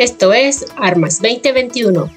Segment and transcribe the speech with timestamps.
[0.00, 2.08] Esto es Armas 2021.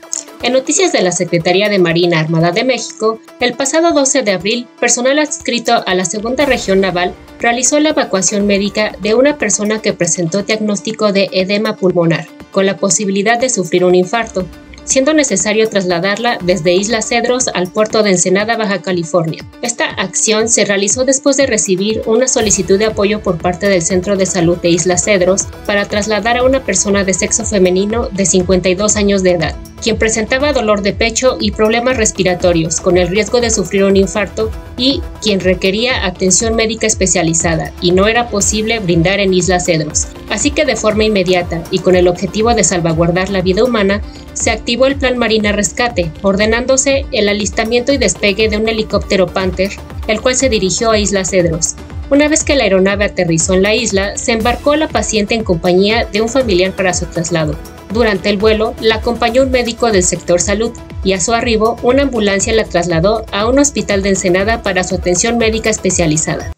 [0.42, 4.68] En noticias de la Secretaría de Marina Armada de México, el pasado 12 de abril,
[4.80, 9.92] personal adscrito a la Segunda Región Naval realizó la evacuación médica de una persona que
[9.92, 14.48] presentó diagnóstico de edema pulmonar, con la posibilidad de sufrir un infarto
[14.86, 19.46] siendo necesario trasladarla desde Isla Cedros al puerto de Ensenada, Baja California.
[19.62, 24.18] Esta acción se realizó después de recibir una solicitud de apoyo por parte del Centro
[24.18, 28.96] de Salud de Isla Cedros para trasladar a una persona de sexo femenino de 52
[28.96, 33.50] años de edad, quien presentaba dolor de pecho y problemas respiratorios con el riesgo de
[33.50, 39.34] sufrir un infarto y quien requería atención médica especializada y no era posible brindar en
[39.34, 40.08] Isla Cedros.
[40.30, 44.02] Así que de forma inmediata y con el objetivo de salvaguardar la vida humana,
[44.34, 49.72] se activó el Plan Marina Rescate, ordenándose el alistamiento y despegue de un helicóptero Panther,
[50.08, 51.76] el cual se dirigió a Isla Cedros.
[52.10, 55.44] Una vez que la aeronave aterrizó en la isla, se embarcó a la paciente en
[55.44, 57.56] compañía de un familiar para su traslado.
[57.92, 60.72] Durante el vuelo, la acompañó un médico del sector salud
[61.04, 64.96] y a su arribo, una ambulancia la trasladó a un hospital de Ensenada para su
[64.96, 66.53] atención médica especializada.